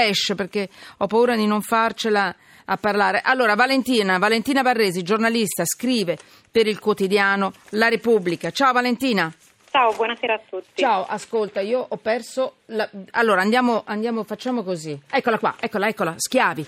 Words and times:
flash 0.00 0.32
perché 0.34 0.68
ho 0.98 1.06
paura 1.06 1.36
di 1.36 1.46
non 1.46 1.60
farcela 1.60 2.34
a 2.64 2.76
parlare. 2.76 3.20
Allora, 3.22 3.54
Valentina, 3.54 4.18
Valentina 4.18 4.62
Barresi, 4.62 5.02
giornalista, 5.02 5.64
scrive 5.64 6.16
per 6.50 6.66
il 6.66 6.78
quotidiano 6.78 7.52
La 7.70 7.88
Repubblica. 7.88 8.50
Ciao 8.50 8.72
Valentina. 8.72 9.32
Ciao, 9.70 9.92
buonasera 9.92 10.34
a 10.34 10.40
tutti. 10.48 10.80
Ciao, 10.80 11.06
ascolta, 11.06 11.60
io 11.60 11.84
ho 11.88 11.96
perso. 11.96 12.54
La... 12.66 12.88
Allora, 13.10 13.40
andiamo, 13.40 13.82
andiamo, 13.84 14.24
facciamo 14.24 14.62
così. 14.62 14.98
Eccola 15.08 15.38
qua, 15.38 15.56
eccola, 15.60 15.88
eccola, 15.88 16.14
schiavi. 16.16 16.66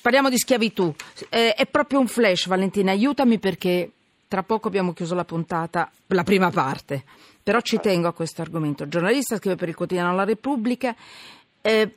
Parliamo 0.00 0.30
di 0.30 0.38
schiavitù. 0.38 0.94
Eh, 1.28 1.54
è 1.54 1.66
proprio 1.66 1.98
un 1.98 2.06
flash, 2.06 2.46
Valentina, 2.46 2.92
aiutami 2.92 3.38
perché 3.38 3.90
tra 4.28 4.42
poco 4.42 4.68
abbiamo 4.68 4.94
chiuso 4.94 5.14
la 5.14 5.24
puntata, 5.24 5.90
la 6.06 6.22
prima 6.22 6.50
parte. 6.50 7.02
Però 7.42 7.60
ci 7.60 7.78
tengo 7.80 8.08
a 8.08 8.12
questo 8.12 8.40
argomento. 8.40 8.88
Giornalista 8.88 9.36
scrive 9.36 9.56
per 9.56 9.68
il 9.68 9.74
quotidiano 9.74 10.14
La 10.14 10.24
Repubblica 10.24 10.94
eh, 11.62 11.94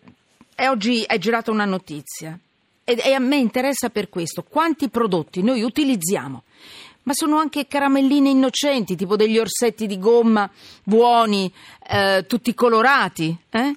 e 0.56 0.68
oggi 0.68 1.04
è 1.04 1.18
girata 1.18 1.52
una 1.52 1.66
notizia 1.66 2.38
e, 2.84 2.98
e 3.04 3.14
a 3.14 3.20
me 3.20 3.36
interessa 3.36 3.90
per 3.90 4.10
questo 4.10 4.44
quanti 4.44 4.90
prodotti 4.90 5.44
noi 5.44 5.62
utilizziamo 5.62 6.44
ma 7.06 7.14
sono 7.14 7.38
anche 7.38 7.68
caramelline 7.68 8.30
innocenti, 8.30 8.96
tipo 8.96 9.16
degli 9.16 9.38
orsetti 9.38 9.86
di 9.86 10.00
gomma 10.00 10.50
buoni, 10.84 11.52
eh, 11.88 12.26
tutti 12.28 12.54
colorati. 12.56 13.36
Eh? 13.52 13.76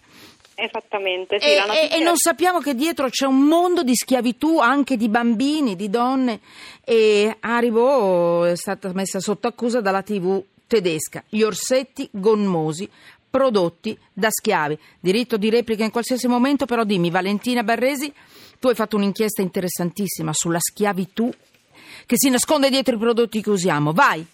Esattamente, 0.54 1.38
sì, 1.38 1.46
e, 1.46 1.58
notizia... 1.58 1.96
e, 1.96 2.00
non 2.00 2.16
sappiamo 2.16 2.58
che 2.58 2.74
dietro 2.74 3.08
c'è 3.08 3.26
un 3.26 3.40
mondo 3.40 3.82
di 3.82 3.94
schiavitù 3.94 4.58
anche 4.58 4.96
di 4.96 5.08
bambini, 5.08 5.76
di 5.76 5.90
donne 5.90 6.40
e 6.84 7.36
Haribo 7.38 8.44
è 8.44 8.56
stata 8.56 8.92
messa 8.94 9.20
sotto 9.20 9.46
accusa 9.46 9.80
dalla 9.80 10.02
TV 10.02 10.42
tedesca. 10.66 11.22
Gli 11.28 11.42
orsetti 11.42 12.08
gommosi 12.10 12.88
prodotti 13.30 13.96
da 14.12 14.28
schiavi. 14.30 14.78
Diritto 15.00 15.36
di 15.36 15.50
replica 15.50 15.84
in 15.84 15.90
qualsiasi 15.90 16.28
momento, 16.28 16.66
però 16.66 16.84
dimmi, 16.84 17.10
Valentina 17.10 17.62
Barresi, 17.62 18.12
tu 18.58 18.68
hai 18.68 18.74
fatto 18.74 18.96
un'inchiesta 18.96 19.42
interessantissima 19.42 20.32
sulla 20.32 20.60
schiavitù 20.60 21.30
che 22.06 22.16
si 22.16 22.30
nasconde 22.30 22.70
dietro 22.70 22.94
i 22.94 22.98
prodotti 22.98 23.42
che 23.42 23.50
usiamo. 23.50 23.92
Vai! 23.92 24.26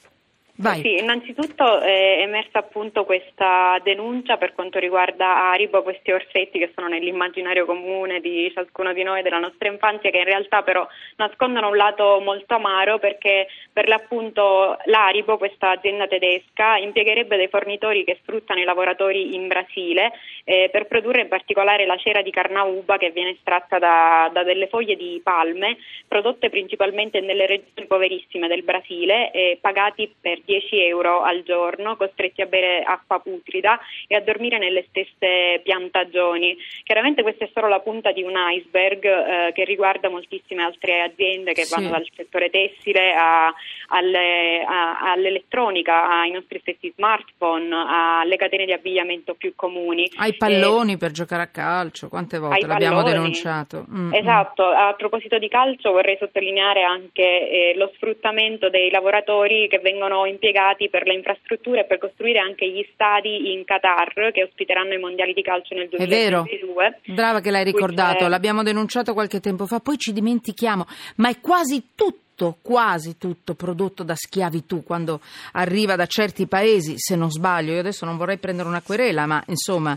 Vai. 0.56 0.82
Sì, 0.82 0.98
innanzitutto 0.98 1.80
è 1.80 2.18
emersa 2.20 2.60
appunto 2.60 3.04
questa 3.04 3.80
denuncia 3.82 4.36
per 4.36 4.54
quanto 4.54 4.78
riguarda 4.78 5.50
Aribo, 5.50 5.82
questi 5.82 6.12
orsetti 6.12 6.60
che 6.60 6.70
sono 6.76 6.86
nell'immaginario 6.86 7.66
comune 7.66 8.20
di 8.20 8.48
ciascuno 8.54 8.92
di 8.92 9.02
noi 9.02 9.22
della 9.22 9.40
nostra 9.40 9.68
infanzia, 9.68 10.10
che 10.10 10.18
in 10.18 10.24
realtà 10.24 10.62
però 10.62 10.86
nascondono 11.16 11.70
un 11.70 11.76
lato 11.76 12.20
molto 12.20 12.54
amaro 12.54 13.00
perché 13.00 13.48
per 13.72 13.88
l'appunto 13.88 14.78
l'Aribo, 14.84 15.38
questa 15.38 15.70
azienda 15.70 16.06
tedesca, 16.06 16.76
impiegherebbe 16.76 17.36
dei 17.36 17.48
fornitori 17.48 18.04
che 18.04 18.18
sfruttano 18.22 18.60
i 18.60 18.64
lavoratori 18.64 19.34
in 19.34 19.48
Brasile 19.48 20.12
eh, 20.44 20.68
per 20.70 20.86
produrre 20.86 21.22
in 21.22 21.28
particolare 21.28 21.84
la 21.84 21.96
cera 21.96 22.22
di 22.22 22.30
carnauba 22.30 22.96
che 22.96 23.10
viene 23.10 23.30
estratta 23.30 23.80
da, 23.80 24.30
da 24.32 24.44
delle 24.44 24.68
foglie 24.68 24.94
di 24.94 25.20
palme 25.20 25.78
prodotte 26.06 26.48
principalmente 26.48 27.20
nelle 27.20 27.46
regioni 27.46 27.86
poverissime 27.88 28.46
del 28.46 28.62
Brasile 28.62 29.32
e 29.32 29.58
pagati 29.60 30.14
per 30.20 30.42
10 30.44 30.80
euro 30.80 31.22
al 31.22 31.42
giorno, 31.42 31.96
costretti 31.96 32.42
a 32.42 32.46
bere 32.46 32.82
acqua 32.82 33.18
putrida 33.20 33.78
e 34.06 34.16
a 34.16 34.20
dormire 34.20 34.58
nelle 34.58 34.84
stesse 34.88 35.60
piantagioni. 35.62 36.56
Chiaramente 36.82 37.22
questa 37.22 37.44
è 37.44 37.50
solo 37.52 37.68
la 37.68 37.80
punta 37.80 38.12
di 38.12 38.22
un 38.22 38.34
iceberg 38.36 39.04
eh, 39.04 39.52
che 39.52 39.64
riguarda 39.64 40.08
moltissime 40.08 40.62
altre 40.62 41.02
aziende 41.02 41.52
che 41.52 41.64
sì. 41.64 41.74
vanno 41.74 41.90
dal 41.90 42.06
settore 42.14 42.50
tessile 42.50 43.14
a, 43.14 43.52
alle, 43.88 44.64
a, 44.66 45.12
all'elettronica, 45.12 46.08
ai 46.20 46.30
nostri 46.30 46.58
stessi 46.60 46.92
smartphone, 46.94 47.74
alle 47.74 48.36
catene 48.36 48.64
di 48.64 48.72
abbigliamento 48.72 49.34
più 49.34 49.52
comuni. 49.54 50.10
Ai 50.16 50.34
palloni 50.36 50.92
e, 50.94 50.96
per 50.96 51.10
giocare 51.10 51.42
a 51.42 51.48
calcio, 51.48 52.08
quante 52.08 52.38
volte 52.38 52.66
l'abbiamo 52.66 53.02
palloni. 53.02 53.14
denunciato? 53.14 53.84
Mm, 53.90 54.08
mm. 54.08 54.14
esatto, 54.14 54.64
a 54.64 54.94
proposito 54.94 55.38
di 55.38 55.48
calcio 55.48 55.92
vorrei 55.92 56.16
sottolineare 56.18 56.82
anche 56.82 57.22
eh, 57.22 57.72
lo 57.76 57.90
sfruttamento 57.94 58.68
dei 58.68 58.90
lavoratori 58.90 59.68
che 59.68 59.78
vengono 59.78 60.24
impiegati 60.34 60.90
per 60.90 61.06
le 61.06 61.14
infrastrutture 61.14 61.80
e 61.80 61.84
per 61.84 61.98
costruire 61.98 62.38
anche 62.38 62.68
gli 62.68 62.86
stadi 62.92 63.52
in 63.52 63.64
Qatar 63.64 64.32
che 64.32 64.42
ospiteranno 64.42 64.94
i 64.94 64.98
mondiali 64.98 65.32
di 65.32 65.42
calcio 65.42 65.74
nel 65.74 65.88
2022. 65.88 66.86
È 66.86 67.00
vero, 67.00 67.14
brava 67.14 67.40
che 67.40 67.50
l'hai 67.50 67.64
ricordato, 67.64 68.28
l'abbiamo 68.28 68.62
denunciato 68.62 69.12
qualche 69.12 69.40
tempo 69.40 69.66
fa, 69.66 69.80
poi 69.80 69.96
ci 69.98 70.12
dimentichiamo, 70.12 70.86
ma 71.16 71.30
è 71.30 71.40
quasi 71.40 71.90
tutto 71.94 72.56
quasi 72.62 73.16
tutto 73.16 73.54
prodotto 73.54 74.02
da 74.02 74.16
schiavitù 74.16 74.82
quando 74.82 75.20
arriva 75.52 75.94
da 75.94 76.06
certi 76.06 76.46
paesi, 76.46 76.94
se 76.96 77.14
non 77.14 77.30
sbaglio, 77.30 77.72
io 77.72 77.78
adesso 77.78 78.04
non 78.04 78.16
vorrei 78.16 78.38
prendere 78.38 78.68
una 78.68 78.82
querela, 78.82 79.24
ma 79.24 79.42
insomma, 79.46 79.96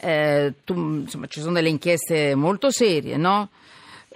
eh, 0.00 0.54
tu, 0.64 0.74
insomma 0.74 1.26
ci 1.26 1.40
sono 1.40 1.52
delle 1.52 1.68
inchieste 1.68 2.34
molto 2.34 2.70
serie, 2.70 3.18
no? 3.18 3.50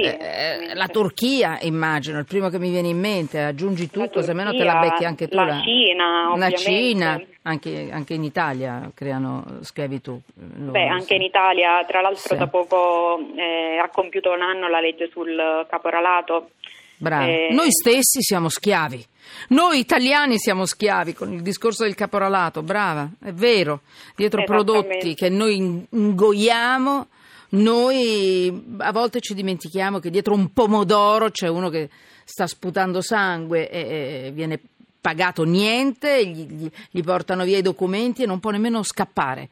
Sì, 0.00 0.04
eh, 0.04 0.74
la 0.74 0.86
Turchia, 0.86 1.58
immagino, 1.62 2.20
il 2.20 2.24
primo 2.24 2.50
che 2.50 2.60
mi 2.60 2.70
viene 2.70 2.86
in 2.86 3.00
mente, 3.00 3.42
aggiungi 3.42 3.90
tutto, 3.90 4.22
se 4.22 4.32
meno 4.32 4.52
te 4.52 4.62
la 4.62 4.78
becchi 4.78 5.04
anche 5.04 5.26
tu. 5.26 5.34
La, 5.34 5.44
la 5.44 5.60
Cina, 5.60 6.36
La 6.36 6.50
Cina, 6.52 7.20
anche, 7.42 7.88
anche, 7.90 8.14
in 8.14 8.22
Italia 8.22 8.92
creano 8.94 9.58
schiavitù. 9.62 10.16
Beh, 10.34 10.86
anche 10.86 11.14
in 11.14 11.22
Italia, 11.22 11.84
tra 11.84 12.00
l'altro 12.00 12.28
sì. 12.28 12.36
da 12.36 12.46
poco 12.46 13.18
eh, 13.34 13.78
ha 13.82 13.88
compiuto 13.88 14.30
un 14.30 14.40
anno 14.40 14.68
la 14.68 14.78
legge 14.78 15.08
sul 15.10 15.66
caporalato. 15.68 16.50
Bravo. 16.98 17.26
Eh... 17.26 17.48
Noi 17.50 17.72
stessi 17.72 18.22
siamo 18.22 18.48
schiavi. 18.48 19.04
Noi 19.48 19.80
italiani 19.80 20.38
siamo 20.38 20.64
schiavi 20.64 21.12
con 21.12 21.32
il 21.32 21.42
discorso 21.42 21.82
del 21.82 21.96
caporalato, 21.96 22.62
brava, 22.62 23.08
è 23.20 23.32
vero, 23.32 23.80
dietro 24.14 24.44
prodotti 24.44 25.14
che 25.14 25.28
noi 25.28 25.86
ingoiamo 25.90 27.06
noi 27.50 28.76
a 28.78 28.92
volte 28.92 29.20
ci 29.20 29.34
dimentichiamo 29.34 29.98
che 29.98 30.10
dietro 30.10 30.34
un 30.34 30.52
pomodoro 30.52 31.30
c'è 31.30 31.48
uno 31.48 31.70
che 31.70 31.88
sta 32.24 32.46
sputando 32.46 33.00
sangue 33.00 33.70
e, 33.70 34.26
e 34.26 34.30
viene 34.32 34.60
pagato 35.00 35.44
niente, 35.44 36.26
gli, 36.26 36.46
gli, 36.46 36.70
gli 36.90 37.02
portano 37.02 37.44
via 37.44 37.58
i 37.58 37.62
documenti 37.62 38.22
e 38.22 38.26
non 38.26 38.40
può 38.40 38.50
nemmeno 38.50 38.82
scappare. 38.82 39.48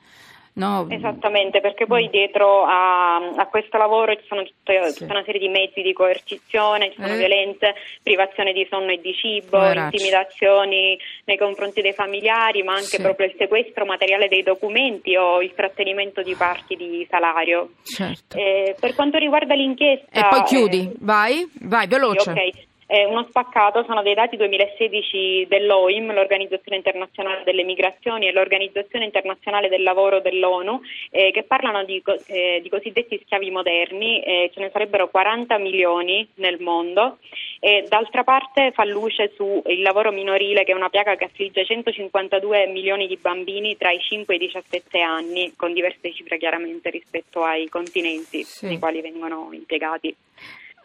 No. 0.56 0.86
Esattamente, 0.88 1.60
perché 1.60 1.84
poi 1.84 2.08
dietro 2.08 2.64
a, 2.64 3.16
a 3.16 3.46
questo 3.46 3.76
lavoro 3.76 4.16
ci 4.16 4.24
sono 4.26 4.42
tutte, 4.42 4.90
sì. 4.90 5.00
tutta 5.00 5.12
una 5.12 5.24
serie 5.24 5.40
di 5.40 5.48
mezzi 5.48 5.82
di 5.82 5.92
coercizione, 5.92 6.92
ci 6.92 6.96
sono 6.98 7.12
eh. 7.12 7.18
violenze, 7.18 7.74
privazione 8.02 8.54
di 8.54 8.66
sonno 8.70 8.90
e 8.90 9.00
di 9.02 9.12
cibo, 9.12 9.58
Maracci. 9.58 9.96
intimidazioni 9.96 10.98
nei 11.26 11.36
confronti 11.36 11.82
dei 11.82 11.92
familiari, 11.92 12.62
ma 12.62 12.72
anche 12.72 12.96
sì. 12.96 13.02
proprio 13.02 13.26
il 13.26 13.34
sequestro 13.36 13.84
materiale 13.84 14.28
dei 14.28 14.42
documenti 14.42 15.14
o 15.14 15.42
il 15.42 15.52
trattenimento 15.54 16.22
di 16.22 16.34
parti 16.34 16.74
di 16.74 17.06
salario. 17.10 17.72
Certo. 17.82 18.38
Eh, 18.38 18.74
per 18.80 18.94
quanto 18.94 19.18
riguarda 19.18 19.54
l'inchiesta... 19.54 20.06
E 20.10 20.26
poi 20.30 20.42
chiudi, 20.44 20.88
eh, 20.90 20.92
vai, 21.00 21.46
vai, 21.60 21.86
veloce. 21.86 22.20
Sì, 22.20 22.30
ok. 22.30 22.74
Eh, 22.88 23.04
uno 23.04 23.26
spaccato 23.28 23.82
sono 23.84 24.02
dei 24.02 24.14
dati 24.14 24.36
2016 24.36 25.46
dell'OIM, 25.48 26.12
l'Organizzazione 26.12 26.76
Internazionale 26.76 27.42
delle 27.44 27.64
Migrazioni 27.64 28.28
e 28.28 28.32
l'Organizzazione 28.32 29.04
Internazionale 29.04 29.68
del 29.68 29.82
Lavoro 29.82 30.20
dell'ONU, 30.20 30.80
eh, 31.10 31.32
che 31.32 31.42
parlano 31.42 31.84
di, 31.84 32.00
eh, 32.28 32.60
di, 32.62 32.68
cosiddetti 32.68 33.20
schiavi 33.24 33.50
moderni, 33.50 34.22
eh, 34.22 34.50
ce 34.54 34.60
ne 34.60 34.70
sarebbero 34.70 35.08
40 35.08 35.58
milioni 35.58 36.28
nel 36.34 36.60
mondo 36.60 37.18
e 37.58 37.86
d'altra 37.88 38.22
parte 38.22 38.70
fa 38.72 38.84
luce 38.84 39.32
sul 39.34 39.62
lavoro 39.80 40.12
minorile 40.12 40.62
che 40.62 40.72
è 40.72 40.74
una 40.74 40.90
piaga 40.90 41.16
che 41.16 41.24
affligge 41.24 41.64
152 41.64 42.66
milioni 42.68 43.08
di 43.08 43.16
bambini 43.16 43.76
tra 43.76 43.90
i 43.90 43.98
5 43.98 44.32
e 44.32 44.36
i 44.36 44.40
17 44.40 45.00
anni, 45.00 45.54
con 45.56 45.72
diverse 45.72 46.12
cifre 46.12 46.38
chiaramente 46.38 46.90
rispetto 46.90 47.42
ai 47.42 47.68
continenti 47.68 48.44
sì. 48.44 48.66
nei 48.66 48.78
quali 48.78 49.00
vengono 49.00 49.48
impiegati. 49.50 50.14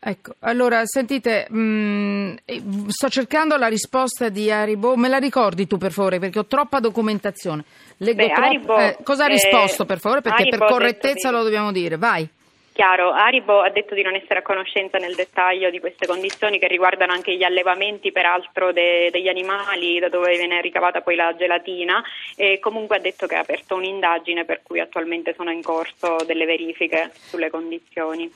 Ecco, 0.03 0.33
allora 0.39 0.83
sentite, 0.87 1.45
mh, 1.47 1.59
mm, 1.59 2.87
sto 2.87 3.07
cercando 3.07 3.55
la 3.55 3.67
risposta 3.67 4.29
di 4.29 4.49
Haribo, 4.49 4.95
me 4.95 5.07
la 5.07 5.19
ricordi 5.19 5.67
tu 5.67 5.77
per 5.77 5.91
favore 5.91 6.17
perché 6.17 6.39
ho 6.39 6.45
troppa 6.47 6.79
documentazione. 6.79 7.63
Leggo 7.97 8.25
Beh, 8.25 8.33
troppo, 8.33 8.41
Haribo, 8.47 8.77
eh, 8.77 8.97
cosa 9.03 9.25
ha 9.25 9.27
risposto 9.27 9.85
per 9.85 9.99
favore 9.99 10.21
perché 10.21 10.41
Haribo 10.41 10.57
per 10.57 10.67
correttezza 10.69 11.29
lo 11.29 11.43
dobbiamo 11.43 11.71
dire, 11.71 11.97
vai. 11.97 12.27
Chiaro, 12.81 13.11
Aribo 13.11 13.61
ha 13.61 13.69
detto 13.69 13.93
di 13.93 14.01
non 14.01 14.15
essere 14.15 14.39
a 14.39 14.41
conoscenza 14.41 14.97
nel 14.97 15.13
dettaglio 15.13 15.69
di 15.69 15.79
queste 15.79 16.07
condizioni 16.07 16.57
che 16.57 16.65
riguardano 16.65 17.13
anche 17.13 17.37
gli 17.37 17.43
allevamenti 17.43 18.11
peraltro 18.11 18.73
de- 18.73 19.09
degli 19.11 19.27
animali 19.27 19.99
da 19.99 20.09
dove 20.09 20.35
viene 20.35 20.59
ricavata 20.61 21.01
poi 21.01 21.15
la 21.15 21.35
gelatina 21.37 22.01
e 22.35 22.57
comunque 22.59 22.97
ha 22.97 22.99
detto 22.99 23.27
che 23.27 23.35
ha 23.35 23.41
aperto 23.41 23.75
un'indagine 23.75 24.45
per 24.45 24.61
cui 24.63 24.79
attualmente 24.79 25.35
sono 25.37 25.51
in 25.51 25.61
corso 25.61 26.15
delle 26.25 26.45
verifiche 26.45 27.11
sulle 27.13 27.51
condizioni. 27.51 28.31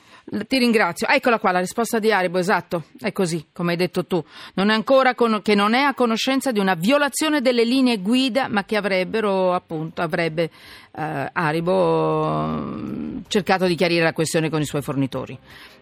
Ti 0.46 0.58
ringrazio. 0.58 1.08
Eccola 1.08 1.40
qua 1.40 1.50
la 1.50 1.58
risposta 1.58 1.98
di 1.98 2.12
Aribo, 2.12 2.38
esatto, 2.38 2.84
è 3.00 3.10
così 3.10 3.46
come 3.52 3.72
hai 3.72 3.76
detto 3.76 4.06
tu. 4.06 4.22
Non 4.54 4.70
è 4.70 4.74
ancora 4.74 5.16
con- 5.16 5.42
che 5.42 5.56
non 5.56 5.74
è 5.74 5.80
a 5.80 5.92
conoscenza 5.92 6.52
di 6.52 6.60
una 6.60 6.74
violazione 6.74 7.40
delle 7.40 7.64
linee 7.64 7.98
guida 7.98 8.46
ma 8.48 8.64
che 8.64 8.76
avrebbero 8.76 9.54
appunto 9.54 10.02
avrebbe 10.02 10.50
eh, 10.96 11.30
Aribo 11.32 12.46
mm, 12.46 13.18
cercato 13.28 13.66
di 13.66 13.74
chiarire 13.74 14.02
la 14.02 14.12
questione 14.12 14.35
con 14.50 14.60
i 14.60 14.64
suoi 14.64 14.82
fornitori. 14.82 15.38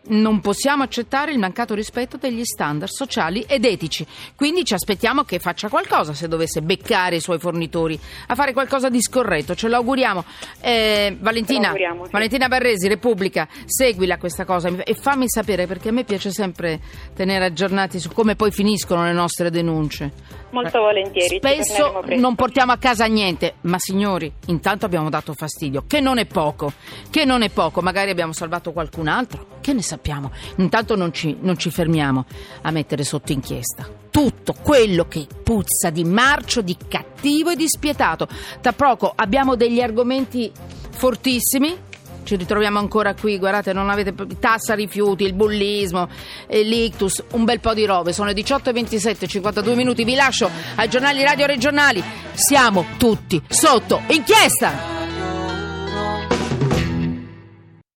Non 0.06 0.40
possiamo 0.40 0.82
accettare 0.82 1.32
il 1.32 1.38
mancato 1.38 1.74
rispetto 1.74 2.16
degli 2.16 2.44
standard 2.44 2.90
sociali 2.90 3.44
ed 3.48 3.64
etici, 3.64 4.06
quindi 4.36 4.64
ci 4.64 4.74
aspettiamo 4.74 5.24
che 5.24 5.38
faccia 5.38 5.68
qualcosa 5.68 6.12
se 6.14 6.28
dovesse 6.28 6.62
beccare 6.62 7.16
i 7.16 7.20
suoi 7.20 7.38
fornitori 7.38 7.98
a 8.26 8.34
fare 8.34 8.52
qualcosa 8.52 8.88
di 8.88 9.00
scorretto, 9.00 9.54
ce 9.54 9.68
lo 9.68 9.76
auguriamo. 9.76 10.24
Eh, 10.60 11.16
Valentina, 11.18 11.68
auguriamo, 11.68 12.04
sì. 12.04 12.10
Valentina 12.10 12.48
Barresi, 12.48 12.88
Repubblica, 12.88 13.48
seguila 13.64 14.18
questa 14.18 14.44
cosa 14.44 14.68
e 14.84 14.94
fammi 14.94 15.28
sapere 15.28 15.66
perché 15.66 15.88
a 15.88 15.92
me 15.92 16.04
piace 16.04 16.30
sempre 16.30 16.80
tenere 17.14 17.46
aggiornati 17.46 17.98
su 17.98 18.10
come 18.10 18.36
poi 18.36 18.50
finiscono 18.50 19.04
le 19.04 19.12
nostre 19.12 19.50
denunce. 19.50 20.42
Molto 20.50 20.80
volentieri. 20.80 21.38
Spesso 21.38 22.04
non 22.16 22.36
portiamo 22.36 22.72
a 22.72 22.76
casa 22.76 23.06
niente, 23.06 23.54
ma 23.62 23.78
signori, 23.78 24.32
intanto 24.46 24.86
abbiamo 24.86 25.10
dato 25.10 25.32
fastidio, 25.34 25.84
che 25.86 26.00
non 26.00 26.18
è 26.18 26.26
poco, 26.26 26.72
che 27.10 27.24
non 27.24 27.42
è 27.42 27.50
poco, 27.50 27.80
magari 27.80 28.10
abbiamo 28.10 28.32
salvato 28.34 28.72
qualcun 28.72 29.08
altro, 29.08 29.58
che 29.60 29.72
ne 29.72 29.82
sappiamo. 29.82 30.30
Intanto 30.56 30.96
non 30.96 31.12
ci, 31.12 31.36
non 31.40 31.56
ci 31.56 31.70
fermiamo 31.70 32.26
a 32.62 32.70
mettere 32.70 33.04
sotto 33.04 33.32
inchiesta 33.32 34.02
tutto 34.14 34.54
quello 34.62 35.08
che 35.08 35.26
puzza 35.42 35.90
di 35.90 36.04
marcio, 36.04 36.60
di 36.60 36.76
cattivo 36.86 37.50
e 37.50 37.56
di 37.56 37.66
spietato. 37.66 38.28
Tra 38.60 38.72
poco 38.72 39.12
abbiamo 39.12 39.56
degli 39.56 39.80
argomenti 39.80 40.52
fortissimi. 40.90 41.76
Ci 42.22 42.36
ritroviamo 42.36 42.78
ancora 42.78 43.12
qui, 43.14 43.38
guardate, 43.38 43.72
non 43.72 43.90
avete 43.90 44.14
tassa 44.38 44.74
rifiuti, 44.74 45.24
il 45.24 45.34
bullismo, 45.34 46.08
eh, 46.46 46.62
l'ictus, 46.62 47.24
un 47.32 47.44
bel 47.44 47.58
po' 47.58 47.74
di 47.74 47.84
robe. 47.84 48.12
Sono 48.12 48.28
le 48.28 48.34
18.27, 48.34 49.26
52 49.26 49.74
minuti. 49.74 50.04
Vi 50.04 50.14
lascio 50.14 50.48
ai 50.76 50.88
giornali 50.88 51.24
radio 51.24 51.46
regionali. 51.46 52.00
Siamo 52.34 52.86
tutti 52.96 53.42
sotto 53.48 54.00
inchiesta! 54.06 54.93